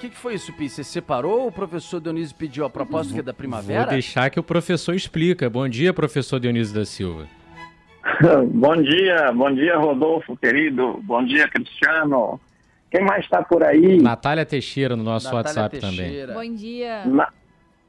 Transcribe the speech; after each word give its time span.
Que, 0.00 0.08
que 0.08 0.16
foi 0.16 0.34
isso, 0.34 0.52
Pi? 0.54 0.68
Você 0.68 0.82
separou 0.82 1.40
ou 1.42 1.48
o 1.48 1.52
professor 1.52 2.00
Dionísio 2.00 2.34
pediu 2.34 2.64
a 2.64 2.70
proposta 2.70 3.12
que 3.12 3.20
é 3.20 3.22
da 3.22 3.34
primavera? 3.34 3.82
Vou 3.82 3.90
deixar 3.90 4.30
que 4.30 4.40
o 4.40 4.42
professor 4.42 4.94
explica. 4.94 5.50
Bom 5.50 5.68
dia, 5.68 5.92
professor 5.92 6.40
Dionísio 6.40 6.74
da 6.74 6.84
Silva. 6.86 7.26
bom 8.52 8.76
dia, 8.82 9.30
bom 9.32 9.52
dia, 9.54 9.76
Rodolfo, 9.76 10.36
querido. 10.36 10.98
Bom 11.04 11.22
dia, 11.24 11.46
Cristiano. 11.48 12.40
Quem 12.90 13.04
mais 13.04 13.24
está 13.24 13.42
por 13.42 13.62
aí? 13.62 14.00
Natália 14.00 14.44
Teixeira 14.44 14.96
no 14.96 15.04
nosso 15.04 15.26
Natália 15.26 15.62
WhatsApp 15.62 15.78
Teixeira. 15.78 16.32
Bom 16.32 16.54
dia. 16.54 17.04
Na- 17.04 17.28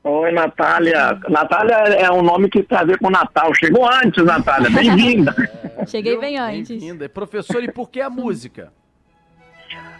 Oi, 0.03 0.31
Natália. 0.31 1.19
Natália 1.29 1.75
é 1.75 2.11
um 2.11 2.21
nome 2.23 2.49
que 2.49 2.61
tem 2.63 2.77
a 2.77 2.83
ver 2.83 2.97
com 2.99 3.09
Natal. 3.09 3.53
Chegou 3.55 3.87
antes, 3.87 4.23
Natália. 4.25 4.69
Bem-vinda. 4.69 5.33
Cheguei 5.87 6.17
bem 6.19 6.37
antes. 6.37 6.69
Bem-vinda. 6.69 7.07
Professor, 7.07 7.63
e 7.63 7.71
por 7.71 7.89
que 7.89 8.01
a 8.01 8.09
música? 8.09 8.73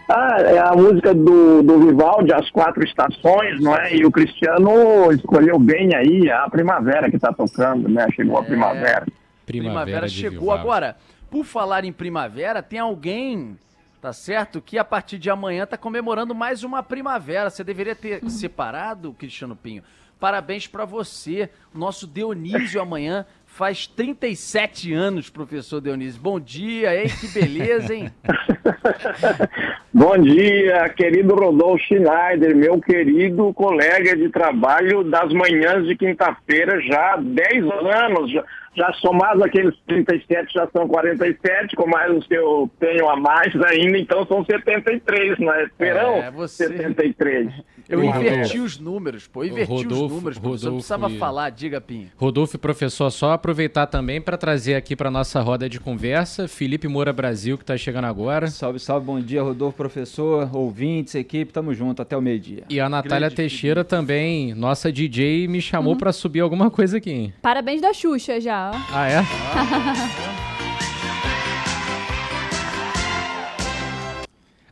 Ah, 0.08 0.36
é 0.40 0.58
a 0.58 0.72
música 0.72 1.14
do, 1.14 1.62
do 1.62 1.80
Vivaldi, 1.80 2.32
As 2.32 2.50
Quatro 2.50 2.84
Estações, 2.84 3.60
não 3.60 3.74
é? 3.74 3.94
E 3.94 4.04
o 4.04 4.10
Cristiano 4.10 5.12
escolheu 5.12 5.58
bem 5.58 5.94
aí 5.94 6.30
a 6.30 6.48
primavera 6.50 7.08
que 7.08 7.16
está 7.16 7.32
tocando, 7.32 7.88
né? 7.88 8.06
Chegou 8.14 8.38
a 8.38 8.42
primavera. 8.42 9.06
Primavera, 9.46 10.06
de 10.06 10.14
chegou. 10.14 10.40
Vivaldi. 10.40 10.60
Agora, 10.60 10.96
por 11.30 11.44
falar 11.44 11.84
em 11.84 11.92
primavera, 11.92 12.62
tem 12.62 12.78
alguém, 12.78 13.56
tá 14.00 14.12
certo, 14.12 14.60
que 14.60 14.78
a 14.78 14.84
partir 14.84 15.18
de 15.18 15.30
amanhã 15.30 15.64
tá 15.66 15.78
comemorando 15.78 16.34
mais 16.34 16.62
uma 16.62 16.82
primavera. 16.82 17.48
Você 17.48 17.64
deveria 17.64 17.94
ter 17.94 18.22
separado, 18.28 19.14
Cristiano 19.14 19.56
Pinho. 19.56 19.82
Parabéns 20.20 20.68
pra 20.68 20.84
você. 20.84 21.50
Nosso 21.74 22.06
Dionísio 22.06 22.80
amanhã 22.80 23.26
faz 23.54 23.86
37 23.86 24.92
anos, 24.94 25.28
professor 25.28 25.80
Dionísio. 25.80 26.20
Bom 26.20 26.40
dia, 26.40 26.96
hein? 27.02 27.08
Que 27.20 27.28
beleza, 27.28 27.94
hein? 27.94 28.10
Bom 29.92 30.16
dia, 30.18 30.88
querido 30.88 31.34
Rodolfo 31.34 31.84
Schneider, 31.84 32.56
meu 32.56 32.80
querido 32.80 33.52
colega 33.52 34.16
de 34.16 34.30
trabalho 34.30 35.04
das 35.04 35.30
manhãs 35.32 35.86
de 35.86 35.94
quinta-feira, 35.94 36.80
já 36.80 37.12
há 37.14 37.16
10 37.18 37.64
anos, 37.70 38.32
já, 38.32 38.42
já 38.74 38.92
somados 38.94 39.42
aqueles 39.42 39.74
37, 39.86 40.54
já 40.54 40.66
são 40.72 40.88
47, 40.88 41.76
com 41.76 41.86
mais 41.86 42.10
os 42.16 42.26
que 42.26 42.34
eu 42.34 42.70
tenho 42.80 43.06
a 43.08 43.16
mais 43.16 43.54
ainda, 43.64 43.98
então 43.98 44.24
são 44.26 44.42
73, 44.44 45.38
né? 45.38 45.68
Serão 45.76 46.16
É, 46.16 46.30
você- 46.30 46.68
73. 46.68 47.52
Eu 47.92 48.00
O 48.00 48.04
inverti 48.04 48.30
Rodolfo- 48.56 48.62
os 48.64 48.78
números, 48.78 49.26
pô. 49.26 49.44
Eu 49.44 49.50
inverti 49.50 49.72
os 49.72 49.82
Rodolfo- 49.84 50.14
números, 50.14 50.38
professor. 50.38 50.66
Eu 50.66 50.72
Rodolfo 50.72 50.76
precisava 50.76 51.10
e- 51.10 51.18
falar, 51.18 51.50
diga, 51.50 51.80
Pinho. 51.80 52.08
Rodolfo 52.16 52.58
professor, 52.58 53.10
só 53.10 53.32
aproveitar 53.32 53.86
também 53.86 54.20
para 54.20 54.36
trazer 54.36 54.74
aqui 54.74 54.96
para 54.96 55.10
nossa 55.10 55.40
roda 55.40 55.68
de 55.68 55.78
conversa 55.78 56.48
Felipe 56.48 56.88
Moura 56.88 57.12
Brasil, 57.12 57.56
que 57.58 57.64
está 57.64 57.76
chegando 57.76 58.06
agora. 58.06 58.46
Salve, 58.48 58.78
salve, 58.78 59.04
bom 59.06 59.20
dia, 59.20 59.42
Rodolfo, 59.42 59.76
professor, 59.76 60.48
ouvintes, 60.56 61.14
equipe, 61.14 61.52
tamo 61.52 61.74
junto, 61.74 62.00
até 62.00 62.16
o 62.16 62.22
meio-dia. 62.22 62.64
E 62.70 62.80
a 62.80 62.88
Natália 62.88 63.28
Grande 63.28 63.34
Teixeira 63.36 63.84
também, 63.84 64.54
nossa 64.54 64.90
DJ, 64.92 65.46
me 65.48 65.60
chamou 65.60 65.96
pra 65.96 66.12
subir 66.12 66.40
alguma 66.40 66.70
coisa 66.70 66.96
aqui. 66.98 67.10
hein? 67.10 67.34
Parabéns 67.42 67.80
da 67.80 67.92
Xuxa 67.92 68.40
já. 68.40 68.70
ó. 68.74 68.78
Ah, 68.92 69.08
é? 69.08 69.22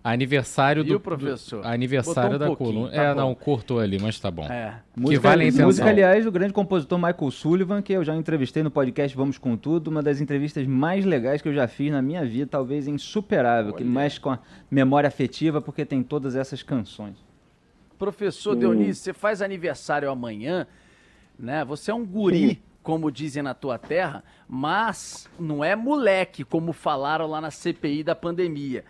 Aniversário 0.03 0.83
Viu, 0.83 0.95
do 0.95 1.01
professor? 1.01 1.61
do- 1.61 1.69
aniversário 1.69 2.37
um 2.37 2.39
da 2.39 2.57
coluna. 2.57 2.91
tá 2.91 3.03
é, 3.03 3.15
bom. 3.15 3.21
não, 3.21 3.35
cortou 3.35 3.79
ali, 3.81 3.99
mas 4.01 4.19
tá 4.19 4.31
bom. 4.31 4.45
É. 4.47 4.81
Música, 4.97 5.21
vale 5.21 5.45
a 5.45 5.47
intenção. 5.49 5.67
música, 5.67 5.89
aliás, 5.89 6.25
do 6.25 6.33
grande 6.33 6.55
compositor 6.55 6.99
Michael 6.99 7.31
Sullivan, 7.31 7.83
que 7.83 7.93
eu 7.93 8.03
já 8.03 8.17
entrevistei 8.17 8.63
no 8.63 8.71
podcast 8.71 9.15
Vamos 9.15 9.37
Com 9.37 9.59
Tudo, 9.59 9.89
uma 9.89 10.03
das 10.03 10.21
entrevistas 10.21 10.67
mais 10.67 11.05
legais 11.05 11.43
que 11.43 11.49
eu 11.49 11.55
já 11.55 11.69
fiz 11.69 11.93
na 11.93 12.01
minha 12.01 12.25
vida, 12.25 12.47
talvez 12.51 12.89
insuperável, 12.89 13.75
que 13.75 13.85
mexe 13.85 14.19
com 14.19 14.31
a 14.31 14.39
memória 14.71 15.07
afetiva, 15.07 15.61
porque 15.61 15.85
tem 15.85 16.03
todas 16.03 16.35
essas 16.35 16.63
canções. 16.63 17.17
Professor 17.99 18.57
Dionísio, 18.57 19.05
você 19.05 19.13
faz 19.13 19.43
aniversário 19.43 20.11
amanhã, 20.11 20.67
né? 21.39 21.63
Você 21.67 21.91
é 21.91 21.95
um 21.95 22.07
guri, 22.07 22.63
como 22.83 23.11
dizem 23.11 23.43
na 23.43 23.53
tua 23.53 23.77
terra, 23.77 24.25
mas 24.49 25.29
não 25.39 25.63
é 25.63 25.77
moleque, 25.77 26.43
como 26.43 26.73
falaram 26.73 27.27
lá 27.27 27.39
na 27.39 27.51
CPI 27.51 28.03
da 28.03 28.15
pandemia. 28.15 28.83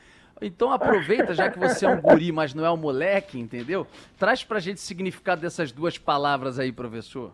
Então 0.42 0.72
aproveita, 0.72 1.34
já 1.34 1.50
que 1.50 1.58
você 1.58 1.84
é 1.84 1.88
um 1.88 2.00
guri, 2.00 2.32
mas 2.32 2.54
não 2.54 2.64
é 2.64 2.70
um 2.70 2.76
moleque, 2.76 3.38
entendeu? 3.38 3.86
Traz 4.18 4.42
pra 4.42 4.58
gente 4.58 4.78
o 4.78 4.80
significado 4.80 5.40
dessas 5.40 5.70
duas 5.70 5.98
palavras 5.98 6.58
aí, 6.58 6.72
professor. 6.72 7.32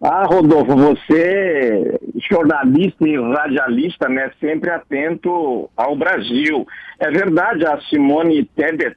Ah, 0.00 0.24
Rodolfo, 0.24 0.76
você, 0.76 1.98
jornalista 2.30 3.06
e 3.06 3.16
radialista, 3.16 4.08
né, 4.08 4.30
sempre 4.40 4.70
atento 4.70 5.68
ao 5.76 5.96
Brasil. 5.96 6.66
É 7.00 7.10
verdade, 7.10 7.66
a 7.66 7.80
Simone 7.82 8.44
Tebet, 8.44 8.96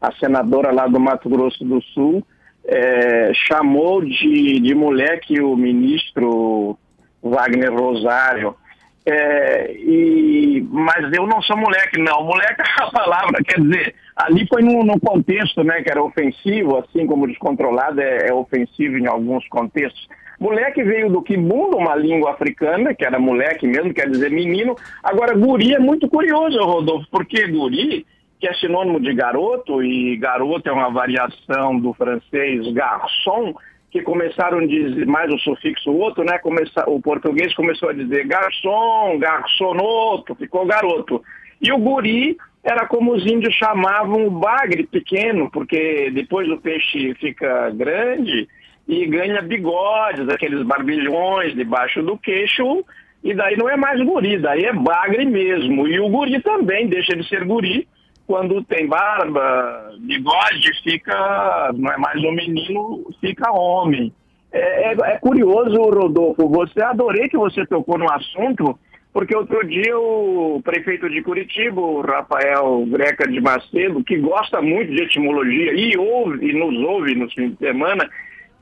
a 0.00 0.12
senadora 0.14 0.72
lá 0.72 0.88
do 0.88 0.98
Mato 0.98 1.28
Grosso 1.28 1.64
do 1.64 1.80
Sul, 1.94 2.26
eh, 2.64 3.30
chamou 3.34 4.04
de, 4.04 4.58
de 4.58 4.74
moleque 4.74 5.40
o 5.40 5.56
ministro 5.56 6.76
Wagner 7.22 7.72
Rosário. 7.72 8.56
É, 9.04 9.72
e, 9.72 10.64
mas 10.70 11.12
eu 11.12 11.26
não 11.26 11.42
sou 11.42 11.56
moleque, 11.56 12.00
não. 12.00 12.24
Moleque 12.24 12.60
é 12.60 12.82
a 12.84 12.90
palavra, 12.90 13.42
quer 13.44 13.60
dizer, 13.60 13.94
ali 14.16 14.46
foi 14.46 14.62
num, 14.62 14.84
num 14.84 14.98
contexto 14.98 15.64
né, 15.64 15.82
que 15.82 15.90
era 15.90 16.02
ofensivo, 16.02 16.78
assim 16.78 17.06
como 17.06 17.26
descontrolado 17.26 18.00
é, 18.00 18.28
é 18.28 18.34
ofensivo 18.34 18.96
em 18.96 19.06
alguns 19.06 19.46
contextos. 19.48 20.08
Moleque 20.38 20.82
veio 20.82 21.08
do 21.08 21.22
Kimbundu, 21.22 21.76
uma 21.76 21.94
língua 21.94 22.32
africana, 22.32 22.94
que 22.94 23.04
era 23.04 23.18
moleque 23.18 23.66
mesmo, 23.66 23.94
quer 23.94 24.08
dizer 24.08 24.30
menino. 24.30 24.74
Agora, 25.02 25.36
guri 25.36 25.74
é 25.74 25.78
muito 25.78 26.08
curioso, 26.08 26.58
Rodolfo, 26.58 27.06
porque 27.10 27.46
guri, 27.46 28.04
que 28.40 28.48
é 28.48 28.54
sinônimo 28.54 28.98
de 28.98 29.14
garoto, 29.14 29.82
e 29.82 30.16
garoto 30.16 30.68
é 30.68 30.72
uma 30.72 30.90
variação 30.90 31.78
do 31.78 31.92
francês 31.94 32.72
garçon, 32.72 33.54
que 33.92 34.00
começaram 34.00 34.58
a 34.58 34.66
dizer, 34.66 35.06
mais 35.06 35.30
o 35.30 35.38
sufixo 35.38 35.92
outro, 35.92 36.24
né? 36.24 36.38
Começa, 36.38 36.82
o 36.88 36.98
português 36.98 37.54
começou 37.54 37.90
a 37.90 37.92
dizer 37.92 38.26
garçom, 38.26 39.18
garçonoto, 39.18 40.34
ficou 40.34 40.64
garoto. 40.64 41.22
E 41.60 41.70
o 41.70 41.76
guri 41.76 42.38
era 42.64 42.86
como 42.86 43.12
os 43.12 43.26
índios 43.26 43.54
chamavam 43.54 44.26
o 44.26 44.30
bagre 44.30 44.86
pequeno, 44.86 45.50
porque 45.50 46.10
depois 46.10 46.48
o 46.48 46.56
peixe 46.56 47.14
fica 47.16 47.68
grande 47.70 48.48
e 48.88 49.06
ganha 49.06 49.42
bigodes, 49.42 50.26
aqueles 50.30 50.62
barbilhões 50.62 51.54
debaixo 51.54 52.02
do 52.02 52.16
queixo, 52.16 52.82
e 53.22 53.34
daí 53.34 53.58
não 53.58 53.68
é 53.68 53.76
mais 53.76 54.00
guri, 54.02 54.38
daí 54.38 54.64
é 54.64 54.72
bagre 54.72 55.26
mesmo. 55.26 55.86
E 55.86 56.00
o 56.00 56.08
guri 56.08 56.40
também 56.40 56.88
deixa 56.88 57.14
de 57.14 57.28
ser 57.28 57.44
guri, 57.44 57.86
quando 58.26 58.62
tem 58.64 58.86
barba, 58.86 59.92
bigode, 60.00 60.82
fica, 60.82 61.70
não 61.74 61.92
é 61.92 61.96
mais 61.96 62.22
um 62.22 62.32
menino, 62.32 63.04
fica 63.20 63.50
homem. 63.52 64.12
É, 64.52 64.92
é- 64.92 65.12
é 65.14 65.18
curioso, 65.18 65.76
Rodolfo, 65.76 66.48
você 66.48 66.82
adorei 66.82 67.28
que 67.28 67.36
você 67.36 67.64
tocou 67.66 67.98
no 67.98 68.10
assunto, 68.12 68.78
porque 69.12 69.36
outro 69.36 69.66
dia 69.66 69.98
o 69.98 70.60
prefeito 70.64 71.08
de 71.08 71.22
Curitiba, 71.22 71.80
Rafael 72.06 72.84
Greca 72.86 73.26
de 73.28 73.40
Macedo, 73.40 74.02
que 74.04 74.16
gosta 74.18 74.60
muito 74.62 74.92
de 74.92 75.02
etimologia 75.02 75.72
e 75.74 75.96
ouve, 75.98 76.50
e 76.50 76.52
nos 76.52 76.76
ouve 76.84 77.14
nos 77.14 77.32
fins 77.34 77.52
de 77.52 77.58
semana, 77.58 78.08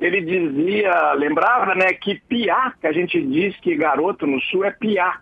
ele 0.00 0.20
dizia, 0.22 1.12
lembrava, 1.12 1.74
né, 1.74 1.92
que 1.92 2.14
piá, 2.28 2.72
que 2.80 2.86
a 2.86 2.92
gente 2.92 3.20
diz 3.20 3.54
que 3.60 3.76
garoto 3.76 4.26
no 4.26 4.40
sul 4.42 4.64
é 4.64 4.70
piá. 4.70 5.20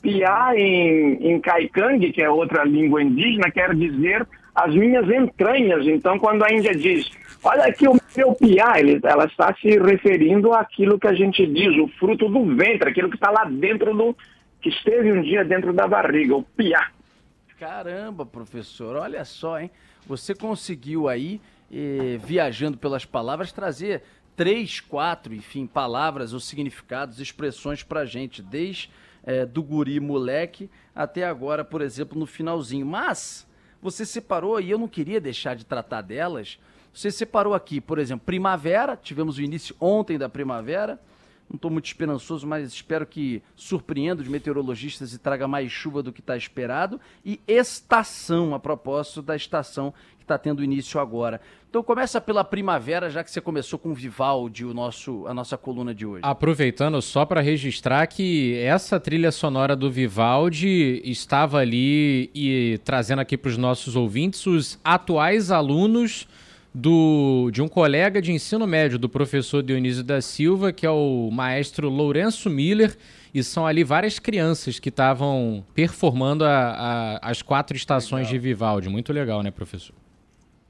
Piá 0.00 0.52
em, 0.54 1.14
em 1.32 1.40
Kaikang, 1.40 2.12
que 2.12 2.22
é 2.22 2.30
outra 2.30 2.64
língua 2.64 3.02
indígena, 3.02 3.50
quer 3.50 3.74
dizer 3.74 4.26
as 4.54 4.74
minhas 4.74 5.08
entranhas. 5.08 5.86
Então, 5.86 6.18
quando 6.18 6.44
a 6.44 6.52
Índia 6.52 6.74
diz, 6.74 7.08
olha 7.42 7.64
aqui 7.64 7.88
o 7.88 7.96
meu 8.16 8.34
piá, 8.34 8.74
ela 9.04 9.24
está 9.24 9.54
se 9.60 9.78
referindo 9.78 10.52
àquilo 10.52 10.98
que 10.98 11.06
a 11.06 11.14
gente 11.14 11.46
diz, 11.46 11.76
o 11.78 11.88
fruto 11.98 12.28
do 12.28 12.44
ventre, 12.56 12.90
aquilo 12.90 13.08
que 13.08 13.16
está 13.16 13.30
lá 13.30 13.44
dentro 13.44 13.94
do. 13.96 14.16
que 14.60 14.68
esteve 14.68 15.12
um 15.12 15.22
dia 15.22 15.44
dentro 15.44 15.72
da 15.72 15.86
barriga, 15.86 16.34
o 16.34 16.42
piá. 16.42 16.90
Caramba, 17.58 18.24
professor, 18.26 18.96
olha 18.96 19.24
só, 19.24 19.60
hein? 19.60 19.70
Você 20.06 20.34
conseguiu 20.34 21.08
aí, 21.08 21.40
eh, 21.72 22.18
viajando 22.24 22.78
pelas 22.78 23.04
palavras, 23.04 23.52
trazer 23.52 24.02
três, 24.36 24.80
quatro, 24.80 25.34
enfim, 25.34 25.66
palavras 25.66 26.32
ou 26.32 26.40
significados, 26.40 27.20
expressões 27.20 27.82
pra 27.82 28.04
gente, 28.04 28.40
desde 28.40 28.88
eh, 29.28 29.44
do 29.44 29.62
guri 29.62 30.00
moleque 30.00 30.70
até 30.94 31.26
agora, 31.26 31.62
por 31.62 31.82
exemplo, 31.82 32.18
no 32.18 32.24
finalzinho. 32.24 32.86
Mas 32.86 33.46
você 33.80 34.06
separou, 34.06 34.58
e 34.58 34.70
eu 34.70 34.78
não 34.78 34.88
queria 34.88 35.20
deixar 35.20 35.54
de 35.54 35.66
tratar 35.66 36.00
delas, 36.00 36.58
Você 36.94 37.10
separou 37.10 37.52
aqui, 37.52 37.78
por 37.78 37.98
exemplo, 37.98 38.24
primavera, 38.24 38.96
tivemos 38.96 39.36
o 39.36 39.42
início 39.42 39.76
ontem 39.78 40.16
da 40.18 40.28
primavera. 40.28 40.98
Não 41.48 41.56
estou 41.56 41.70
muito 41.70 41.86
esperançoso, 41.86 42.46
mas 42.46 42.72
espero 42.72 43.06
que 43.06 43.42
surpreenda 43.54 44.22
os 44.22 44.28
meteorologistas 44.28 45.12
e 45.12 45.18
traga 45.18 45.46
mais 45.46 45.70
chuva 45.70 46.02
do 46.02 46.12
que 46.12 46.20
está 46.20 46.36
esperado. 46.36 46.98
E 47.24 47.38
estação, 47.46 48.54
a 48.54 48.58
propósito 48.58 49.20
da 49.20 49.36
estação 49.36 49.92
está 50.28 50.38
tendo 50.38 50.62
início 50.62 51.00
agora. 51.00 51.40
Então 51.68 51.82
começa 51.82 52.20
pela 52.20 52.42
primavera, 52.42 53.10
já 53.10 53.22
que 53.22 53.30
você 53.30 53.40
começou 53.40 53.78
com 53.78 53.92
Vivaldi, 53.92 54.64
o 54.64 54.72
nosso, 54.72 55.26
a 55.26 55.34
nossa 55.34 55.56
coluna 55.58 55.94
de 55.94 56.06
hoje. 56.06 56.20
Aproveitando 56.22 57.00
só 57.02 57.26
para 57.26 57.40
registrar 57.40 58.06
que 58.06 58.56
essa 58.58 58.98
trilha 58.98 59.30
sonora 59.30 59.76
do 59.76 59.90
Vivaldi 59.90 61.02
estava 61.04 61.58
ali 61.58 62.30
e 62.34 62.80
trazendo 62.84 63.20
aqui 63.20 63.36
para 63.36 63.50
os 63.50 63.58
nossos 63.58 63.96
ouvintes 63.96 64.46
os 64.46 64.78
atuais 64.82 65.50
alunos 65.50 66.26
do, 66.72 67.50
de 67.52 67.60
um 67.60 67.68
colega 67.68 68.22
de 68.22 68.32
ensino 68.32 68.66
médio 68.66 68.98
do 68.98 69.08
professor 69.08 69.62
Dionísio 69.62 70.04
da 70.04 70.20
Silva, 70.20 70.72
que 70.72 70.86
é 70.86 70.90
o 70.90 71.28
maestro 71.30 71.88
Lourenço 71.88 72.48
Miller, 72.48 72.96
e 73.34 73.42
são 73.42 73.66
ali 73.66 73.84
várias 73.84 74.18
crianças 74.18 74.78
que 74.78 74.88
estavam 74.88 75.64
performando 75.74 76.44
a, 76.44 77.18
a, 77.22 77.30
as 77.30 77.42
quatro 77.42 77.76
estações 77.76 78.28
legal. 78.28 78.32
de 78.32 78.38
Vivaldi. 78.38 78.88
Muito 78.88 79.12
legal, 79.12 79.42
né, 79.42 79.50
professor? 79.50 79.94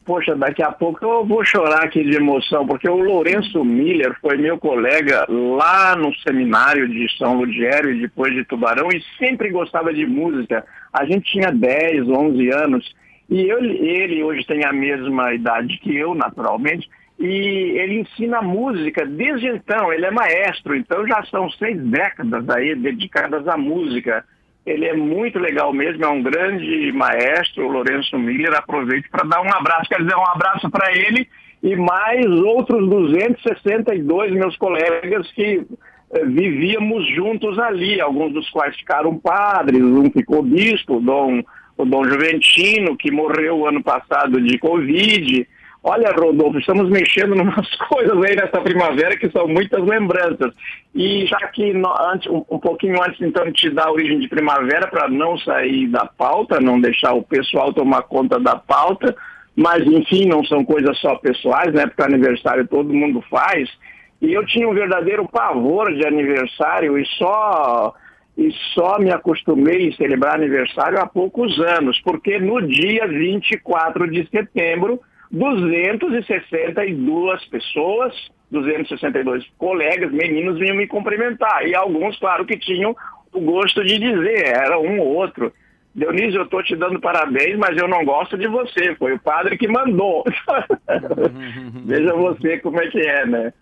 Poxa, 0.09 0.35
daqui 0.35 0.63
a 0.63 0.73
pouco 0.73 1.05
eu 1.05 1.23
vou 1.27 1.45
chorar 1.45 1.85
aqui 1.85 2.03
de 2.03 2.17
emoção, 2.17 2.67
porque 2.67 2.89
o 2.89 2.97
Lourenço 2.97 3.63
Miller 3.63 4.17
foi 4.23 4.39
meu 4.39 4.57
colega 4.57 5.27
lá 5.29 5.95
no 5.95 6.15
seminário 6.21 6.89
de 6.89 7.15
São 7.19 7.35
Ludgero 7.35 7.91
e 7.91 8.01
depois 8.01 8.33
de 8.33 8.43
Tubarão 8.43 8.89
e 8.89 9.03
sempre 9.19 9.51
gostava 9.51 9.93
de 9.93 10.07
música. 10.07 10.65
A 10.95 11.05
gente 11.05 11.31
tinha 11.31 11.53
10, 11.53 12.09
11 12.09 12.49
anos 12.55 12.97
e 13.29 13.51
eu, 13.51 13.63
ele 13.63 14.25
hoje 14.25 14.47
tem 14.47 14.65
a 14.65 14.73
mesma 14.73 15.35
idade 15.35 15.77
que 15.77 15.95
eu, 15.95 16.15
naturalmente, 16.15 16.89
e 17.19 17.77
ele 17.77 18.01
ensina 18.01 18.41
música 18.41 19.05
desde 19.05 19.49
então, 19.49 19.93
ele 19.93 20.07
é 20.07 20.11
maestro, 20.11 20.75
então 20.75 21.07
já 21.07 21.23
são 21.25 21.51
seis 21.51 21.79
décadas 21.85 22.49
aí 22.49 22.75
dedicadas 22.75 23.47
à 23.47 23.59
música. 23.59 24.25
Ele 24.69 24.87
é 24.87 24.95
muito 24.95 25.39
legal 25.39 25.73
mesmo, 25.73 26.05
é 26.05 26.09
um 26.09 26.23
grande 26.23 26.93
maestro, 26.93 27.67
o 27.67 27.73
Lourenço 27.73 28.19
Miller. 28.19 28.55
Aproveito 28.55 29.09
para 29.11 29.27
dar 29.27 29.41
um 29.41 29.53
abraço, 29.53 29.89
quer 29.89 30.01
dizer, 30.01 30.17
um 30.17 30.29
abraço 30.29 30.71
para 30.71 30.93
ele 30.93 31.29
e 31.63 31.75
mais 31.75 32.27
outros 32.27 32.89
262 32.89 34.33
meus 34.33 34.57
colegas 34.57 35.31
que 35.33 35.67
eh, 36.13 36.25
vivíamos 36.25 37.09
juntos 37.15 37.59
ali, 37.59 38.01
alguns 38.01 38.33
dos 38.33 38.49
quais 38.51 38.77
ficaram 38.77 39.19
padres, 39.19 39.83
um 39.83 40.11
ficou 40.11 40.43
bispo, 40.43 41.01
Dom 41.01 41.43
o 41.79 41.85
Dom 41.85 42.05
Juventino, 42.05 42.97
que 42.97 43.11
morreu 43.11 43.67
ano 43.67 43.83
passado 43.83 44.41
de 44.41 44.59
Covid. 44.59 45.49
Olha, 45.83 46.11
Rodolfo, 46.11 46.59
estamos 46.59 46.91
mexendo 46.91 47.37
em 47.37 47.41
umas 47.41 47.69
coisas 47.89 48.17
aí 48.23 48.35
nessa 48.35 48.61
primavera 48.61 49.17
que 49.17 49.31
são 49.31 49.47
muitas 49.47 49.83
lembranças. 49.85 50.53
E 50.95 51.25
já 51.27 51.39
que 51.49 51.73
no, 51.73 51.89
antes, 52.13 52.29
um, 52.29 52.45
um, 52.51 52.59
pouquinho 52.59 53.01
antes, 53.03 53.21
então, 53.21 53.45
de 53.47 53.53
te 53.53 53.71
dar 53.71 53.91
origem 53.91 54.19
de 54.19 54.29
primavera, 54.29 54.89
para 54.89 55.09
não 55.09 55.39
sair 55.39 55.87
da 55.89 56.05
pauta, 56.05 56.61
não 56.61 56.81
deixar 56.81 57.13
o 57.13 57.23
pessoal 57.23 57.73
tomar 57.73 58.03
conta 58.03 58.41
da 58.41 58.57
pauta, 58.57 59.15
mas 59.55 59.87
enfim, 59.87 60.27
não 60.27 60.45
são 60.45 60.65
coisas 60.65 60.99
só 60.99 61.15
pessoais, 61.17 61.73
né? 61.73 61.87
Porque 61.87 62.03
aniversário 62.03 62.67
todo 62.67 62.93
mundo 62.93 63.23
faz. 63.31 63.69
E 64.21 64.33
eu 64.33 64.45
tinha 64.47 64.69
um 64.69 64.75
verdadeiro 64.75 65.29
pavor 65.29 65.95
de 65.95 66.05
aniversário 66.05 66.99
e 66.99 67.07
só 67.07 67.95
e 68.37 68.53
só 68.73 69.01
me 69.01 69.11
acostumei 69.11 69.89
a 69.89 69.97
celebrar 69.97 70.37
aniversário 70.37 71.01
há 71.01 71.07
poucos 71.07 71.59
anos, 71.59 72.01
porque 72.05 72.39
no 72.39 72.63
dia 72.63 73.05
24 73.09 74.09
de 74.09 74.29
setembro, 74.31 75.01
262 75.31 77.45
pessoas, 77.47 78.15
262 78.51 79.47
colegas, 79.59 80.11
meninos 80.11 80.59
vinham 80.59 80.77
me 80.77 80.87
cumprimentar. 80.87 81.67
E 81.67 81.75
alguns, 81.75 82.19
claro, 82.19 82.47
que 82.47 82.59
tinham 82.59 82.97
o 83.33 83.41
gosto 83.41 83.85
de 83.85 83.99
dizer, 83.99 84.47
era 84.47 84.79
um 84.79 85.01
ou 85.01 85.15
outro. 85.15 85.53
Dionísio, 85.95 86.41
eu 86.41 86.45
estou 86.45 86.63
te 86.63 86.77
dando 86.77 87.01
parabéns, 87.01 87.59
mas 87.59 87.77
eu 87.77 87.89
não 87.89 88.05
gosto 88.05 88.39
de 88.39 88.47
você. 88.47 88.95
Foi 88.97 89.15
o 89.15 89.19
padre 89.19 89.59
que 89.59 89.67
mandou. 89.67 90.25
Veja 91.85 92.15
você 92.15 92.59
como 92.59 92.81
é 92.81 92.87
que 92.89 93.01
é, 93.01 93.27
né? 93.27 93.53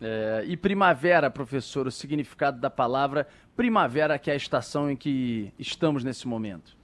É, 0.00 0.44
e 0.46 0.56
primavera, 0.56 1.30
professor, 1.30 1.86
o 1.86 1.90
significado 1.90 2.60
da 2.60 2.68
palavra 2.68 3.26
primavera, 3.56 4.18
que 4.18 4.30
é 4.30 4.34
a 4.34 4.36
estação 4.36 4.90
em 4.90 4.96
que 4.96 5.50
estamos 5.58 6.04
nesse 6.04 6.28
momento? 6.28 6.75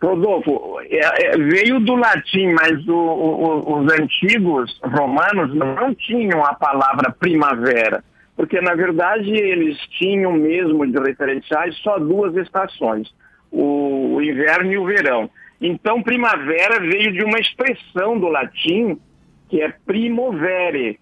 Rodolfo, 0.00 0.78
é, 0.80 1.26
é, 1.26 1.36
veio 1.36 1.80
do 1.80 1.96
latim, 1.96 2.52
mas 2.52 2.86
o, 2.86 2.94
o, 2.94 3.80
os 3.80 3.92
antigos 3.92 4.80
romanos 4.82 5.52
não 5.54 5.92
tinham 5.94 6.44
a 6.44 6.54
palavra 6.54 7.10
primavera, 7.10 8.04
porque 8.36 8.60
na 8.60 8.74
verdade 8.74 9.30
eles 9.30 9.76
tinham 9.98 10.32
mesmo 10.32 10.86
de 10.86 10.98
referenciais 10.98 11.76
só 11.78 11.98
duas 11.98 12.36
estações, 12.36 13.12
o, 13.50 14.14
o 14.14 14.22
inverno 14.22 14.72
e 14.72 14.78
o 14.78 14.84
verão. 14.84 15.28
Então 15.60 16.00
primavera 16.00 16.78
veio 16.78 17.12
de 17.12 17.24
uma 17.24 17.40
expressão 17.40 18.18
do 18.20 18.28
latim 18.28 19.00
que 19.48 19.60
é 19.60 19.74
primovere, 19.84 21.00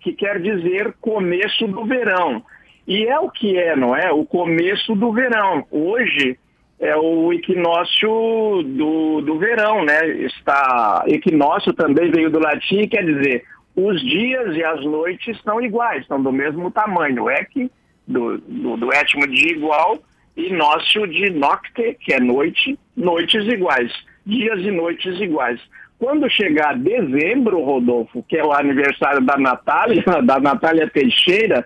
que 0.00 0.12
quer 0.12 0.40
dizer 0.40 0.94
começo 1.02 1.66
do 1.66 1.84
verão. 1.84 2.42
E 2.86 3.04
é 3.04 3.18
o 3.18 3.28
que 3.28 3.58
é, 3.58 3.76
não 3.76 3.94
é? 3.94 4.10
O 4.10 4.24
começo 4.24 4.94
do 4.94 5.12
verão. 5.12 5.66
Hoje 5.70 6.38
é 6.80 6.96
o 6.96 7.32
equinócio 7.32 8.62
do, 8.64 9.20
do 9.20 9.38
verão, 9.38 9.84
né? 9.84 10.08
Está, 10.26 11.04
equinócio 11.06 11.72
também 11.72 12.10
veio 12.10 12.30
do 12.30 12.38
latim 12.38 12.86
quer 12.86 13.04
dizer 13.04 13.44
os 13.78 14.00
dias 14.00 14.56
e 14.56 14.64
as 14.64 14.84
noites 14.84 15.40
são 15.42 15.60
iguais, 15.60 16.04
são 16.08 16.20
do 16.20 16.32
mesmo 16.32 16.68
tamanho. 16.70 17.30
Equi, 17.30 17.70
do, 18.06 18.38
do, 18.38 18.76
do 18.76 18.92
étimo 18.92 19.26
de 19.28 19.52
igual, 19.52 19.98
e 20.36 20.52
nócio 20.52 21.06
de 21.06 21.30
nocte, 21.30 21.96
que 22.00 22.12
é 22.12 22.18
noite, 22.18 22.76
noites 22.96 23.46
iguais. 23.46 23.92
Dias 24.26 24.60
e 24.60 24.70
noites 24.72 25.20
iguais. 25.20 25.60
Quando 25.98 26.28
chegar 26.30 26.76
dezembro, 26.76 27.62
Rodolfo, 27.62 28.24
que 28.28 28.36
é 28.36 28.44
o 28.44 28.52
aniversário 28.52 29.20
da 29.24 29.36
Natália, 29.36 30.02
da 30.24 30.40
Natália 30.40 30.90
Teixeira, 30.90 31.64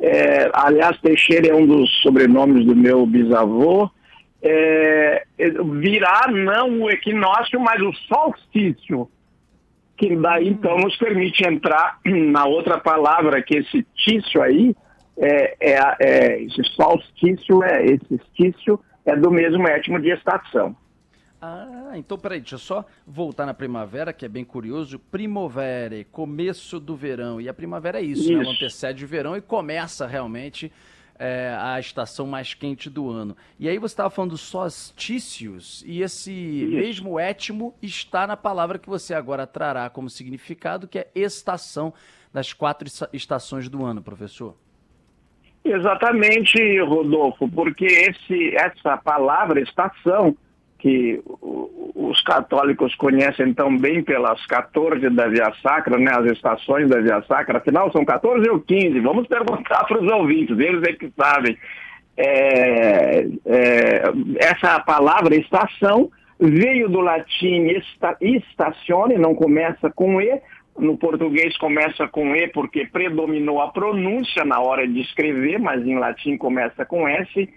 é, 0.00 0.48
aliás, 0.52 0.96
Teixeira 1.00 1.48
é 1.48 1.54
um 1.54 1.66
dos 1.66 1.90
sobrenomes 2.02 2.64
do 2.64 2.74
meu 2.74 3.04
bisavô, 3.04 3.90
é, 4.42 5.24
virá 5.80 6.26
não 6.28 6.82
o 6.82 6.90
equinócio, 6.90 7.58
mas 7.60 7.80
o 7.82 7.92
solstício, 8.06 9.10
que 9.96 10.14
daí 10.16 10.48
então 10.48 10.76
nos 10.78 10.96
permite 10.96 11.44
entrar 11.46 11.98
na 12.04 12.44
outra 12.46 12.78
palavra, 12.78 13.42
que 13.42 13.56
esse 13.56 13.84
tício 13.94 14.40
aí, 14.42 14.74
é, 15.16 15.56
é, 15.60 15.96
é 16.00 16.42
esse 16.42 16.62
solstício, 16.74 17.62
é, 17.64 17.84
esse 17.84 18.14
estício 18.14 18.80
é 19.04 19.16
do 19.16 19.30
mesmo 19.30 19.66
étimo 19.66 20.00
de 20.00 20.10
estação. 20.10 20.76
Ah, 21.40 21.92
então 21.94 22.18
peraí, 22.18 22.40
deixa 22.40 22.56
eu 22.56 22.58
só 22.58 22.84
voltar 23.06 23.46
na 23.46 23.54
primavera, 23.54 24.12
que 24.12 24.24
é 24.24 24.28
bem 24.28 24.44
curioso. 24.44 24.98
Primavera, 24.98 26.04
começo 26.10 26.80
do 26.80 26.96
verão. 26.96 27.40
E 27.40 27.48
a 27.48 27.54
primavera 27.54 28.00
é 28.00 28.02
isso, 28.02 28.22
isso. 28.22 28.32
né? 28.32 28.42
Ela 28.42 28.52
antecede 28.52 29.04
o 29.04 29.08
verão 29.08 29.36
e 29.36 29.40
começa 29.40 30.04
realmente 30.04 30.72
é, 31.18 31.56
a 31.58 31.80
estação 31.80 32.26
mais 32.26 32.54
quente 32.54 32.88
do 32.88 33.10
ano. 33.10 33.36
E 33.58 33.68
aí 33.68 33.78
você 33.78 33.92
estava 33.92 34.10
falando 34.10 34.36
solstícios, 34.36 35.82
e 35.86 36.02
esse 36.02 36.32
isso. 36.32 36.70
mesmo 36.70 37.18
étimo 37.18 37.74
está 37.82 38.26
na 38.26 38.36
palavra 38.36 38.78
que 38.78 38.88
você 38.88 39.14
agora 39.14 39.46
trará 39.46 39.90
como 39.90 40.08
significado, 40.08 40.86
que 40.86 40.98
é 40.98 41.10
estação 41.14 41.92
das 42.32 42.52
quatro 42.52 42.88
estações 43.12 43.68
do 43.68 43.84
ano, 43.84 44.02
professor. 44.02 44.54
Exatamente, 45.64 46.80
Rodolfo, 46.80 47.48
porque 47.48 47.84
esse, 47.84 48.54
essa 48.56 48.96
palavra 48.96 49.60
estação 49.60 50.36
que 50.78 51.20
os 51.94 52.20
católicos 52.22 52.94
conhecem 52.94 53.52
tão 53.52 53.76
bem 53.76 54.02
pelas 54.02 54.44
14 54.46 55.10
da 55.10 55.26
Via 55.26 55.52
Sacra, 55.60 55.98
né, 55.98 56.12
as 56.14 56.26
estações 56.26 56.88
da 56.88 57.00
Via 57.00 57.20
Sacra, 57.22 57.58
afinal 57.58 57.90
são 57.90 58.04
14 58.04 58.48
ou 58.48 58.60
15, 58.60 59.00
vamos 59.00 59.26
perguntar 59.26 59.84
para 59.84 60.00
os 60.00 60.10
ouvintes, 60.10 60.58
eles 60.58 60.82
é 60.84 60.92
que 60.92 61.12
sabem. 61.18 61.58
É, 62.16 63.26
é, 63.46 64.02
essa 64.38 64.80
palavra 64.80 65.36
estação 65.36 66.10
veio 66.38 66.88
do 66.88 67.00
latim 67.00 67.68
esta, 67.70 68.16
estacione, 68.20 69.18
não 69.18 69.34
começa 69.34 69.90
com 69.90 70.20
E, 70.20 70.40
no 70.78 70.96
português 70.96 71.56
começa 71.58 72.06
com 72.06 72.34
E 72.36 72.46
porque 72.48 72.86
predominou 72.86 73.60
a 73.60 73.68
pronúncia 73.68 74.44
na 74.44 74.60
hora 74.60 74.86
de 74.86 75.00
escrever, 75.00 75.58
mas 75.58 75.84
em 75.84 75.98
latim 75.98 76.36
começa 76.36 76.84
com 76.84 77.08
S, 77.08 77.48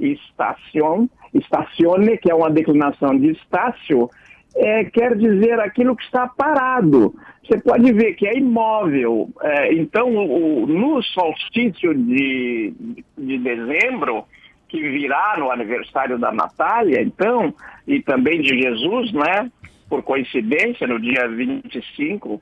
estacion, 0.00 1.06
estacione, 1.34 2.18
que 2.18 2.30
é 2.30 2.34
uma 2.34 2.50
declinação 2.50 3.16
de 3.16 3.32
estácio, 3.32 4.08
é, 4.56 4.84
quer 4.84 5.16
dizer 5.16 5.60
aquilo 5.60 5.94
que 5.94 6.04
está 6.04 6.26
parado. 6.26 7.14
Você 7.44 7.60
pode 7.60 7.92
ver 7.92 8.14
que 8.14 8.26
é 8.26 8.36
imóvel. 8.36 9.28
É, 9.42 9.74
então, 9.74 10.14
o, 10.14 10.66
no 10.66 11.02
solstício 11.02 11.94
de, 11.94 12.72
de 13.16 13.38
dezembro, 13.38 14.24
que 14.68 14.80
virá 14.80 15.36
no 15.38 15.50
aniversário 15.50 16.18
da 16.18 16.32
Natália, 16.32 17.02
então, 17.02 17.52
e 17.86 18.00
também 18.00 18.40
de 18.40 18.60
Jesus, 18.60 19.12
né? 19.12 19.50
por 19.90 20.04
coincidência, 20.04 20.86
no 20.86 21.00
dia 21.00 21.26
25 21.28 22.40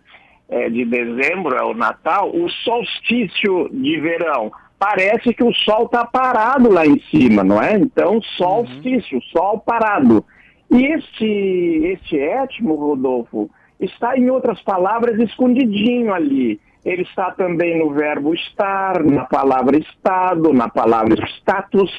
é, 0.50 0.68
de 0.68 0.84
dezembro, 0.84 1.56
é 1.56 1.64
o 1.64 1.72
Natal, 1.72 2.30
o 2.30 2.48
solstício 2.50 3.70
de 3.72 3.98
verão. 3.98 4.52
Parece 4.78 5.34
que 5.34 5.42
o 5.42 5.52
sol 5.52 5.86
está 5.86 6.04
parado 6.04 6.70
lá 6.70 6.86
em 6.86 7.00
cima, 7.10 7.42
não 7.42 7.60
é? 7.60 7.74
Então, 7.74 8.20
solstício, 8.36 9.16
uhum. 9.16 9.22
sol 9.32 9.58
parado. 9.58 10.24
E 10.70 10.86
este, 10.86 11.26
este 11.92 12.18
étimo, 12.18 12.74
Rodolfo, 12.74 13.50
está, 13.80 14.16
em 14.16 14.30
outras 14.30 14.60
palavras, 14.62 15.18
escondidinho 15.18 16.14
ali. 16.14 16.60
Ele 16.84 17.02
está 17.02 17.32
também 17.32 17.78
no 17.78 17.90
verbo 17.92 18.34
estar, 18.34 19.02
na 19.02 19.24
palavra 19.24 19.76
estado, 19.78 20.52
na 20.52 20.68
palavra 20.68 21.26
status, 21.38 21.90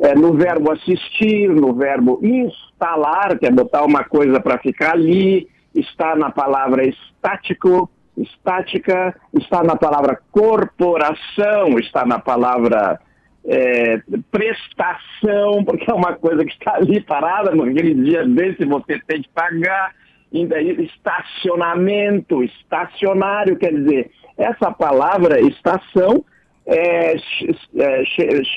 é, 0.00 0.14
no 0.14 0.32
verbo 0.32 0.72
assistir, 0.72 1.48
no 1.48 1.74
verbo 1.74 2.18
instalar, 2.22 3.38
que 3.38 3.46
é 3.46 3.50
botar 3.50 3.84
uma 3.84 4.04
coisa 4.04 4.40
para 4.40 4.58
ficar 4.58 4.92
ali, 4.92 5.46
está 5.74 6.16
na 6.16 6.30
palavra 6.30 6.86
estático, 6.86 7.90
estática, 8.16 9.14
está 9.32 9.62
na 9.62 9.76
palavra 9.76 10.20
corporação, 10.30 11.78
está 11.78 12.06
na 12.06 12.18
palavra 12.18 13.00
é, 13.44 14.00
prestação, 14.30 15.64
porque 15.64 15.90
é 15.90 15.94
uma 15.94 16.14
coisa 16.14 16.44
que 16.44 16.52
está 16.52 16.76
ali 16.76 17.00
parada, 17.00 17.54
naquele 17.54 17.94
dia 17.94 18.26
desse 18.26 18.64
você 18.64 19.00
tem 19.06 19.22
que 19.22 19.28
pagar, 19.30 19.94
ainda 20.32 20.60
estacionamento, 20.60 22.42
estacionário, 22.42 23.56
quer 23.56 23.72
dizer, 23.72 24.10
essa 24.36 24.70
palavra 24.70 25.40
estação 25.40 26.24
é, 26.66 27.14
é, 27.14 28.04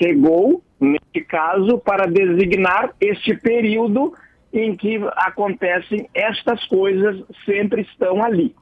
chegou, 0.00 0.62
nesse 0.80 1.24
caso, 1.26 1.78
para 1.78 2.06
designar 2.06 2.90
este 3.00 3.34
período 3.36 4.14
em 4.52 4.74
que 4.74 4.98
acontecem 5.16 6.08
estas 6.14 6.64
coisas, 6.66 7.22
sempre 7.44 7.82
estão 7.82 8.24
ali. 8.24 8.54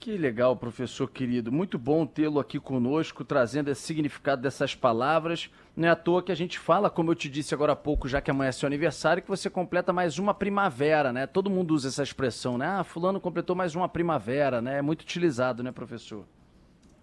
Que 0.00 0.16
legal, 0.16 0.56
professor 0.56 1.10
querido. 1.10 1.52
Muito 1.52 1.78
bom 1.78 2.06
tê-lo 2.06 2.40
aqui 2.40 2.58
conosco, 2.58 3.22
trazendo 3.22 3.70
esse 3.70 3.82
significado 3.82 4.40
dessas 4.40 4.74
palavras. 4.74 5.50
Não 5.76 5.86
é 5.86 5.90
à 5.90 5.94
toa 5.94 6.22
que 6.22 6.32
a 6.32 6.34
gente 6.34 6.58
fala, 6.58 6.88
como 6.88 7.10
eu 7.10 7.14
te 7.14 7.28
disse 7.28 7.52
agora 7.52 7.74
há 7.74 7.76
pouco, 7.76 8.08
já 8.08 8.18
que 8.18 8.30
amanhã 8.30 8.48
é 8.48 8.52
seu 8.52 8.66
aniversário, 8.66 9.22
que 9.22 9.28
você 9.28 9.50
completa 9.50 9.92
mais 9.92 10.18
uma 10.18 10.32
primavera, 10.32 11.12
né? 11.12 11.26
Todo 11.26 11.50
mundo 11.50 11.74
usa 11.74 11.88
essa 11.88 12.02
expressão, 12.02 12.56
né? 12.56 12.66
Ah, 12.66 12.82
fulano 12.82 13.20
completou 13.20 13.54
mais 13.54 13.74
uma 13.74 13.90
primavera, 13.90 14.62
né? 14.62 14.78
É 14.78 14.82
muito 14.82 15.02
utilizado, 15.02 15.62
né, 15.62 15.70
professor? 15.70 16.24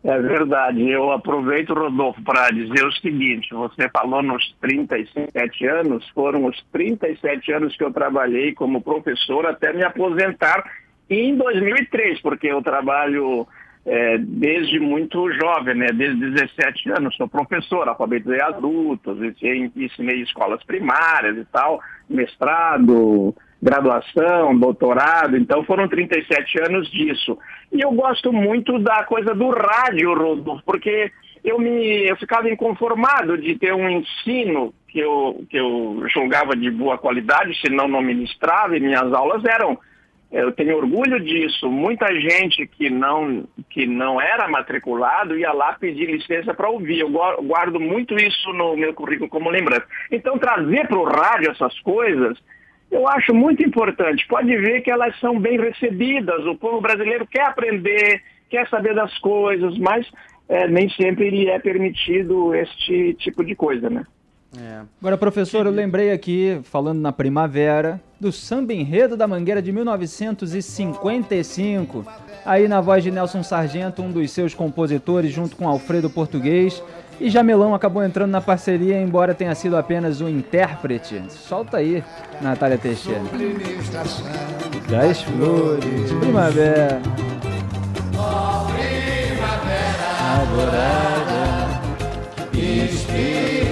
É 0.04 0.20
verdade. 0.20 0.90
Eu 0.90 1.12
aproveito, 1.12 1.76
Rodolfo, 1.76 2.24
para 2.24 2.50
dizer 2.50 2.84
o 2.84 2.92
seguinte: 2.94 3.54
você 3.54 3.88
falou 3.90 4.24
nos 4.24 4.56
37 4.60 5.68
anos, 5.68 6.10
foram 6.16 6.46
os 6.46 6.60
37 6.72 7.52
anos 7.52 7.78
que 7.78 7.84
eu 7.84 7.94
trabalhei 7.94 8.56
como 8.56 8.82
professor 8.82 9.46
até 9.46 9.72
me 9.72 9.84
aposentar 9.84 10.87
em 11.10 11.36
2003, 11.36 12.22
porque 12.22 12.48
eu 12.48 12.62
trabalho 12.62 13.48
é, 13.86 14.18
desde 14.18 14.80
muito 14.80 15.32
jovem, 15.32 15.76
né? 15.76 15.88
desde 15.94 16.32
17 16.32 16.92
anos, 16.92 17.16
sou 17.16 17.28
professor, 17.28 17.88
alfabetizei 17.88 18.42
adultos, 18.42 19.18
ensinei 19.76 20.22
escolas 20.22 20.62
primárias 20.66 21.38
e 21.38 21.46
tal, 21.46 21.80
mestrado, 22.10 23.34
graduação, 23.62 24.58
doutorado, 24.58 25.38
então 25.38 25.64
foram 25.64 25.88
37 25.88 26.62
anos 26.68 26.92
disso. 26.92 27.38
E 27.72 27.82
eu 27.82 27.92
gosto 27.92 28.34
muito 28.34 28.78
da 28.78 29.04
coisa 29.06 29.34
do 29.34 29.50
rádio, 29.50 30.14
Rodolfo, 30.14 30.64
porque 30.66 31.10
eu 31.44 31.58
me 31.58 32.06
eu 32.10 32.18
ficava 32.18 32.50
inconformado 32.50 33.38
de 33.38 33.58
ter 33.58 33.74
um 33.74 33.90
ensino 33.90 34.74
que 34.90 35.00
eu, 35.00 35.46
que 35.50 35.58
eu 35.58 36.04
julgava 36.14 36.58
de 36.58 36.70
boa 36.70 36.98
qualidade, 36.98 37.58
senão 37.66 37.88
não 37.88 38.02
ministrava, 38.02 38.76
e 38.76 38.82
minhas 38.82 39.14
aulas 39.14 39.44
eram 39.46 39.80
eu 40.32 40.52
tenho 40.52 40.78
orgulho 40.78 41.20
disso. 41.20 41.70
Muita 41.70 42.08
gente 42.20 42.68
que 42.68 42.90
não, 42.90 43.46
que 43.70 43.86
não 43.86 44.20
era 44.20 44.48
matriculado 44.48 45.38
ia 45.38 45.52
lá 45.54 45.74
pedir 45.74 46.06
licença 46.06 46.54
para 46.54 46.70
ouvir. 46.70 47.00
Eu 47.00 47.10
guardo 47.10 47.80
muito 47.80 48.16
isso 48.16 48.52
no 48.54 48.76
meu 48.76 48.94
currículo 48.94 49.30
como 49.30 49.50
lembrança. 49.50 49.86
Então, 50.12 50.38
trazer 50.38 50.88
para 50.88 51.00
o 51.00 51.06
rádio 51.06 51.52
essas 51.52 51.80
coisas, 51.80 52.38
eu 52.92 53.08
acho 53.08 53.34
muito 53.34 53.64
importante. 53.64 54.28
Pode 54.28 54.56
ver 54.58 54.82
que 54.82 54.92
elas 54.92 55.18
são 55.20 55.40
bem 55.40 55.58
recebidas. 55.60 56.46
O 56.46 56.56
povo 56.56 56.82
brasileiro 56.82 57.26
quer 57.26 57.44
aprender, 57.44 58.22
quer 58.50 58.68
saber 58.68 58.94
das 58.94 59.18
coisas, 59.20 59.78
mas 59.78 60.06
é, 60.50 60.68
nem 60.68 60.90
sempre 60.90 61.30
lhe 61.30 61.50
é 61.50 61.60
permitido 61.60 62.54
este 62.54 63.14
tipo 63.16 63.46
de 63.46 63.56
coisa, 63.56 63.90
né? 63.90 64.06
É. 64.58 64.82
Agora, 65.00 65.18
professor, 65.18 65.66
eu 65.66 65.72
lembrei 65.72 66.12
aqui, 66.12 66.60
falando 66.64 67.00
na 67.00 67.12
primavera, 67.12 68.02
do 68.20 68.32
samba 68.32 68.74
enredo 68.74 69.16
da 69.16 69.28
Mangueira 69.28 69.62
de 69.62 69.72
1955. 69.72 72.04
Aí 72.46 72.68
na 72.68 72.82
voz 72.82 73.04
de 73.04 73.12
Nelson 73.12 73.44
Sargento, 73.44 74.02
um 74.02 74.12
dos 74.12 74.32
seus 74.32 74.56
compositores, 74.56 75.32
junto 75.32 75.56
com 75.56 75.68
Alfredo 75.68 76.10
Português. 76.10 76.82
E 77.20 77.30
Jamelão 77.30 77.74
acabou 77.74 78.04
entrando 78.04 78.30
na 78.32 78.42
parceria, 78.42 79.02
embora 79.02 79.34
tenha 79.34 79.56
sido 79.56 79.76
apenas 79.76 80.22
um 80.22 80.30
intérprete. 80.30 81.20
Solta 81.30 81.78
aí, 81.78 82.04
Natália 82.42 82.78
Teixeira. 82.78 83.22
Das 84.88 85.24
flores, 85.24 86.12
primavera. 86.20 87.02
Oh, 88.14 88.68
primavera 88.72 90.42
adorada, 90.42 91.82
inspiradora. 92.54 93.67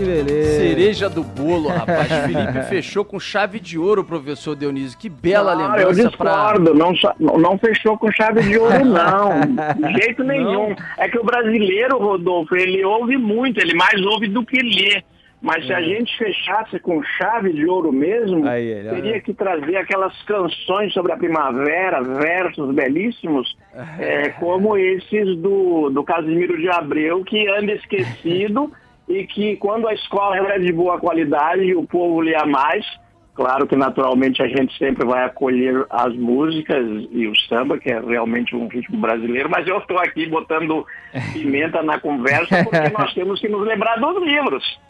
Que 0.00 0.06
beleza. 0.06 0.60
Cereja 0.60 1.10
do 1.10 1.22
bolo, 1.22 1.68
rapaz. 1.68 2.08
Felipe 2.24 2.62
fechou 2.68 3.04
com 3.04 3.20
chave 3.20 3.60
de 3.60 3.78
ouro, 3.78 4.02
professor 4.02 4.56
Dionísio. 4.56 4.98
Que 4.98 5.10
bela 5.10 5.54
não, 5.54 5.62
lembrança. 5.62 5.82
Eu 5.82 6.08
discordo, 6.08 6.74
pra... 6.74 7.14
não, 7.18 7.38
não 7.38 7.58
fechou 7.58 7.98
com 7.98 8.10
chave 8.10 8.42
de 8.42 8.56
ouro, 8.56 8.82
não. 8.86 9.40
De 9.76 9.92
jeito 10.00 10.24
nenhum. 10.24 10.70
Não. 10.70 10.76
É 10.96 11.08
que 11.08 11.18
o 11.18 11.24
brasileiro, 11.24 11.98
Rodolfo, 11.98 12.56
ele 12.56 12.82
ouve 12.82 13.18
muito, 13.18 13.60
ele 13.60 13.74
mais 13.74 14.00
ouve 14.06 14.26
do 14.26 14.44
que 14.44 14.58
lê. 14.62 15.02
Mas 15.40 15.66
se 15.66 15.72
a 15.72 15.80
é. 15.80 15.84
gente 15.84 16.16
fechasse 16.18 16.78
com 16.78 17.02
chave 17.02 17.52
de 17.52 17.66
ouro 17.66 17.90
mesmo, 17.90 18.46
Aí, 18.46 18.82
teria 18.90 19.20
que 19.20 19.32
trazer 19.32 19.76
aquelas 19.76 20.14
canções 20.24 20.92
sobre 20.92 21.12
a 21.12 21.16
primavera, 21.16 22.02
versos 22.02 22.74
belíssimos, 22.74 23.56
é, 23.98 24.28
como 24.30 24.76
esses 24.76 25.36
do, 25.38 25.88
do 25.88 26.04
Casimiro 26.04 26.58
de 26.58 26.68
Abreu, 26.68 27.24
que 27.24 27.48
anda 27.48 27.72
esquecido 27.72 28.70
e 29.08 29.26
que 29.26 29.56
quando 29.56 29.88
a 29.88 29.94
escola 29.94 30.36
é 30.36 30.58
de 30.58 30.72
boa 30.72 31.00
qualidade, 31.00 31.74
o 31.74 31.86
povo 31.86 32.20
lê 32.20 32.36
mais. 32.44 32.84
Claro 33.32 33.66
que 33.66 33.74
naturalmente 33.74 34.42
a 34.42 34.48
gente 34.48 34.76
sempre 34.76 35.06
vai 35.06 35.24
acolher 35.24 35.86
as 35.88 36.14
músicas 36.14 36.84
e 37.10 37.26
o 37.26 37.34
samba, 37.48 37.78
que 37.78 37.90
é 37.90 37.98
realmente 37.98 38.54
um 38.54 38.68
ritmo 38.68 38.98
brasileiro, 38.98 39.48
mas 39.48 39.66
eu 39.66 39.78
estou 39.78 39.98
aqui 39.98 40.26
botando 40.26 40.84
pimenta 41.32 41.82
na 41.82 41.98
conversa 41.98 42.62
porque 42.62 42.90
nós 42.90 43.14
temos 43.14 43.40
que 43.40 43.48
nos 43.48 43.66
lembrar 43.66 43.96
dos 43.98 44.22
livros. 44.22 44.80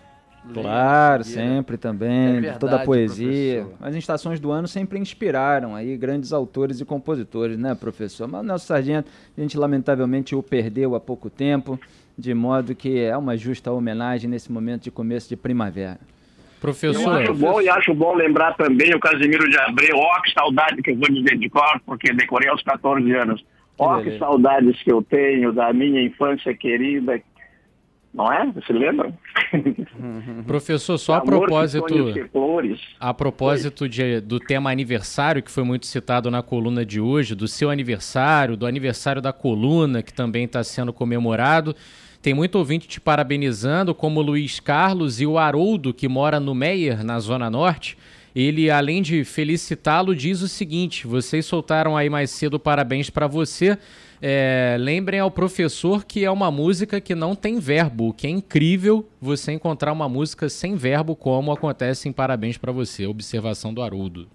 Claro, 0.52 1.22
sempre 1.22 1.76
também, 1.76 2.28
é 2.28 2.32
verdade, 2.32 2.58
toda 2.58 2.76
a 2.76 2.84
poesia. 2.84 3.62
Professor. 3.62 3.86
As 3.86 3.94
estações 3.94 4.40
do 4.40 4.50
ano 4.50 4.66
sempre 4.66 4.98
inspiraram 4.98 5.74
aí 5.74 5.96
grandes 5.96 6.32
autores 6.32 6.80
e 6.80 6.84
compositores, 6.84 7.58
né, 7.58 7.74
professor? 7.74 8.26
Mas 8.26 8.40
o 8.40 8.44
Nelson 8.44 8.66
Sargento, 8.66 9.10
a 9.36 9.40
gente 9.40 9.58
lamentavelmente 9.58 10.34
o 10.34 10.42
perdeu 10.42 10.94
há 10.94 11.00
pouco 11.00 11.28
tempo, 11.28 11.78
de 12.16 12.32
modo 12.32 12.74
que 12.74 12.98
é 12.98 13.16
uma 13.16 13.36
justa 13.36 13.70
homenagem 13.70 14.30
nesse 14.30 14.50
momento 14.50 14.84
de 14.84 14.90
começo 14.90 15.28
de 15.28 15.36
primavera. 15.36 16.00
Professor. 16.60 17.00
Eu 17.00 17.10
acho 17.10 17.34
bom 17.34 17.60
e 17.60 17.68
acho 17.68 17.94
bom 17.94 18.14
lembrar 18.14 18.54
também 18.54 18.94
o 18.94 19.00
Casimiro 19.00 19.48
de 19.48 19.58
Abreu. 19.58 19.96
Ó, 19.96 20.16
oh, 20.18 20.22
que 20.22 20.32
saudade 20.32 20.82
que 20.82 20.90
eu 20.90 20.96
vou 20.96 21.10
dizer 21.10 21.38
de 21.38 21.48
cor, 21.48 21.80
porque 21.86 22.12
decorei 22.12 22.50
aos 22.50 22.62
14 22.62 23.10
anos. 23.12 23.44
Ó, 23.78 23.96
oh, 23.98 24.02
que 24.02 24.18
saudades 24.18 24.82
que 24.82 24.92
eu 24.92 25.02
tenho 25.02 25.52
da 25.52 25.72
minha 25.72 26.02
infância 26.02 26.54
querida, 26.54 27.18
não 28.12 28.32
é? 28.32 28.44
Você 28.52 28.72
lembra? 28.72 29.12
Professor, 30.46 30.98
só 30.98 31.14
a 31.14 31.20
propósito, 31.20 31.84
a 32.98 33.14
propósito 33.14 33.88
de, 33.88 34.20
do 34.20 34.40
tema 34.40 34.70
aniversário, 34.70 35.42
que 35.42 35.50
foi 35.50 35.62
muito 35.62 35.86
citado 35.86 36.30
na 36.30 36.42
coluna 36.42 36.84
de 36.84 37.00
hoje, 37.00 37.34
do 37.34 37.46
seu 37.46 37.70
aniversário, 37.70 38.56
do 38.56 38.66
aniversário 38.66 39.22
da 39.22 39.32
coluna, 39.32 40.02
que 40.02 40.12
também 40.12 40.44
está 40.44 40.62
sendo 40.64 40.92
comemorado. 40.92 41.74
Tem 42.20 42.34
muito 42.34 42.56
ouvinte 42.56 42.86
te 42.86 43.00
parabenizando, 43.00 43.94
como 43.94 44.20
o 44.20 44.22
Luiz 44.22 44.60
Carlos 44.60 45.20
e 45.20 45.26
o 45.26 45.38
Haroldo, 45.38 45.94
que 45.94 46.08
mora 46.08 46.38
no 46.38 46.54
Meier, 46.54 47.04
na 47.04 47.18
Zona 47.20 47.48
Norte. 47.48 47.96
Ele, 48.34 48.70
além 48.70 49.02
de 49.02 49.24
felicitá-lo, 49.24 50.14
diz 50.14 50.42
o 50.42 50.48
seguinte: 50.48 51.06
vocês 51.06 51.46
soltaram 51.46 51.96
aí 51.96 52.10
mais 52.10 52.30
cedo 52.30 52.58
parabéns 52.58 53.08
para 53.08 53.26
você 53.26 53.78
é, 54.22 54.76
lembrem 54.78 55.18
ao 55.20 55.30
professor 55.30 56.04
que 56.04 56.24
é 56.24 56.30
uma 56.30 56.50
música 56.50 57.00
que 57.00 57.14
não 57.14 57.34
tem 57.34 57.58
verbo, 57.58 58.12
que 58.12 58.26
é 58.26 58.30
incrível 58.30 59.08
você 59.20 59.52
encontrar 59.52 59.92
uma 59.92 60.08
música 60.08 60.48
sem 60.48 60.76
verbo, 60.76 61.16
como 61.16 61.52
acontece 61.52 62.08
em 62.08 62.12
Parabéns 62.12 62.58
para 62.58 62.72
Você, 62.72 63.06
observação 63.06 63.72
do 63.72 63.82
Haroldo. 63.82 64.28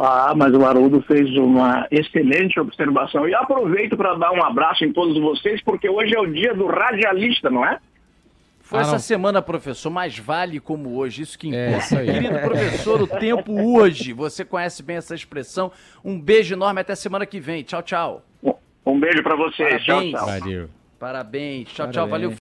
Ah, 0.00 0.34
mas 0.36 0.52
o 0.52 0.64
Haroldo 0.64 1.00
fez 1.02 1.30
uma 1.36 1.86
excelente 1.90 2.58
observação. 2.58 3.28
E 3.28 3.34
aproveito 3.34 3.96
para 3.96 4.14
dar 4.14 4.32
um 4.32 4.42
abraço 4.42 4.84
em 4.84 4.92
todos 4.92 5.16
vocês, 5.20 5.62
porque 5.62 5.88
hoje 5.88 6.14
é 6.16 6.20
o 6.20 6.26
dia 6.26 6.52
do 6.52 6.66
radialista, 6.66 7.48
não 7.48 7.64
é? 7.64 7.78
Foi 8.60 8.78
Ah, 8.80 8.82
essa 8.82 8.92
não. 8.92 8.98
semana, 8.98 9.40
professor, 9.42 9.90
mais 9.90 10.18
vale 10.18 10.58
como 10.58 10.96
hoje, 10.96 11.22
isso 11.22 11.38
que 11.38 11.54
É, 11.54 11.68
importa. 11.68 11.84
isso 11.84 11.96
aí. 11.98 12.06
Querido 12.06 12.38
professor, 12.40 13.02
o 13.02 13.06
tempo 13.06 13.52
hoje, 13.78 14.12
você 14.12 14.44
conhece 14.44 14.82
bem 14.82 14.96
essa 14.96 15.14
expressão. 15.14 15.70
Um 16.04 16.18
beijo 16.20 16.54
enorme, 16.54 16.80
até 16.80 16.94
semana 16.96 17.24
que 17.24 17.38
vem. 17.38 17.62
Tchau, 17.62 17.82
tchau. 17.82 18.24
Um 18.86 19.00
beijo 19.00 19.22
para 19.22 19.36
vocês. 19.36 19.82
Tchau, 19.82 19.96
Parabéns. 19.96 20.12
tchau. 20.12 20.26
Valeu. 20.26 20.70
Parabéns. 20.98 21.68
Tchau, 21.68 21.90
tchau. 21.90 22.08
Parabéns. 22.08 22.10
Valeu. 22.10 22.36